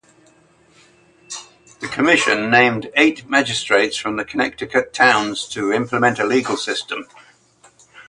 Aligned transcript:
The 1.79 1.87
Commission 1.87 2.49
named 2.49 2.89
eight 2.95 3.29
magistrates 3.29 3.95
from 3.97 4.15
the 4.15 4.25
Connecticut 4.25 4.93
towns 4.93 5.47
to 5.49 5.71
implement 5.71 6.17
a 6.17 6.25
legal 6.25 6.57
system. 6.57 7.05